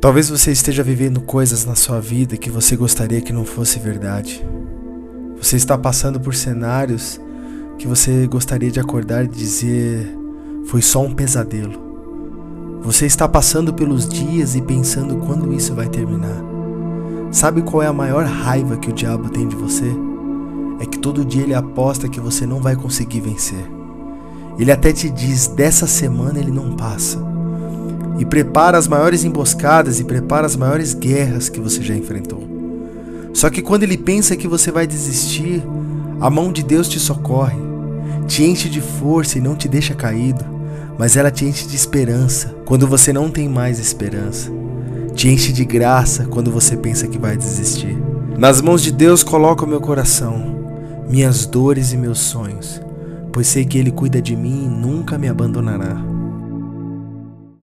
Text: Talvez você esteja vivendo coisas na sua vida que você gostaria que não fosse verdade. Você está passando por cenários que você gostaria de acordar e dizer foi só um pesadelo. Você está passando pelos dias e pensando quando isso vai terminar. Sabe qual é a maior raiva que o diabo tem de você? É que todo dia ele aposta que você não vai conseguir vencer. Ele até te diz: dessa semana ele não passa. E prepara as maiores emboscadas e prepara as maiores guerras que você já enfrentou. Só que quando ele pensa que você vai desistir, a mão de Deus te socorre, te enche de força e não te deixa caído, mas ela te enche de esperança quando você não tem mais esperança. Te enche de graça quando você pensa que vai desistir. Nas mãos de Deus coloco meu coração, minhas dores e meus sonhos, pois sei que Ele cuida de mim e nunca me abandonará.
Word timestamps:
Talvez 0.00 0.28
você 0.28 0.52
esteja 0.52 0.82
vivendo 0.82 1.20
coisas 1.20 1.64
na 1.64 1.74
sua 1.74 2.00
vida 2.00 2.36
que 2.36 2.50
você 2.50 2.76
gostaria 2.76 3.20
que 3.20 3.32
não 3.32 3.44
fosse 3.44 3.78
verdade. 3.78 4.44
Você 5.38 5.56
está 5.56 5.76
passando 5.76 6.20
por 6.20 6.34
cenários 6.34 7.20
que 7.78 7.86
você 7.86 8.26
gostaria 8.26 8.70
de 8.70 8.80
acordar 8.80 9.24
e 9.24 9.28
dizer 9.28 10.06
foi 10.66 10.80
só 10.82 11.02
um 11.02 11.14
pesadelo. 11.14 11.82
Você 12.82 13.06
está 13.06 13.26
passando 13.26 13.72
pelos 13.72 14.08
dias 14.08 14.54
e 14.54 14.60
pensando 14.60 15.16
quando 15.18 15.52
isso 15.52 15.74
vai 15.74 15.88
terminar. 15.88 16.42
Sabe 17.30 17.62
qual 17.62 17.82
é 17.82 17.86
a 17.86 17.92
maior 17.92 18.24
raiva 18.24 18.76
que 18.76 18.90
o 18.90 18.92
diabo 18.92 19.28
tem 19.30 19.48
de 19.48 19.56
você? 19.56 19.90
É 20.80 20.86
que 20.86 20.98
todo 20.98 21.24
dia 21.24 21.42
ele 21.42 21.54
aposta 21.54 22.08
que 22.08 22.20
você 22.20 22.46
não 22.46 22.60
vai 22.60 22.76
conseguir 22.76 23.20
vencer. 23.20 23.64
Ele 24.58 24.70
até 24.70 24.92
te 24.92 25.08
diz: 25.08 25.46
dessa 25.48 25.86
semana 25.86 26.38
ele 26.38 26.50
não 26.50 26.76
passa. 26.76 27.33
E 28.18 28.24
prepara 28.24 28.78
as 28.78 28.86
maiores 28.86 29.24
emboscadas 29.24 29.98
e 29.98 30.04
prepara 30.04 30.46
as 30.46 30.56
maiores 30.56 30.94
guerras 30.94 31.48
que 31.48 31.60
você 31.60 31.82
já 31.82 31.94
enfrentou. 31.94 32.48
Só 33.32 33.50
que 33.50 33.60
quando 33.60 33.82
ele 33.82 33.96
pensa 33.96 34.36
que 34.36 34.46
você 34.46 34.70
vai 34.70 34.86
desistir, 34.86 35.62
a 36.20 36.30
mão 36.30 36.52
de 36.52 36.62
Deus 36.62 36.88
te 36.88 37.00
socorre, 37.00 37.58
te 38.26 38.44
enche 38.44 38.68
de 38.68 38.80
força 38.80 39.38
e 39.38 39.40
não 39.40 39.56
te 39.56 39.68
deixa 39.68 39.94
caído, 39.94 40.44
mas 40.96 41.16
ela 41.16 41.30
te 41.30 41.44
enche 41.44 41.66
de 41.66 41.74
esperança 41.74 42.54
quando 42.64 42.86
você 42.86 43.12
não 43.12 43.30
tem 43.30 43.48
mais 43.48 43.78
esperança. 43.78 44.50
Te 45.14 45.28
enche 45.28 45.52
de 45.52 45.64
graça 45.64 46.26
quando 46.26 46.50
você 46.50 46.76
pensa 46.76 47.06
que 47.06 47.18
vai 47.18 47.36
desistir. 47.36 47.96
Nas 48.38 48.60
mãos 48.60 48.82
de 48.82 48.90
Deus 48.90 49.22
coloco 49.22 49.66
meu 49.66 49.80
coração, 49.80 51.04
minhas 51.08 51.46
dores 51.46 51.92
e 51.92 51.96
meus 51.96 52.18
sonhos, 52.18 52.80
pois 53.32 53.46
sei 53.46 53.64
que 53.64 53.78
Ele 53.78 53.90
cuida 53.90 54.22
de 54.22 54.36
mim 54.36 54.64
e 54.64 54.68
nunca 54.68 55.18
me 55.18 55.28
abandonará. 55.28 56.13